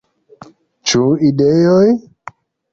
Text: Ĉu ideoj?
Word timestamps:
Ĉu 0.93 1.03
ideoj? 1.29 1.87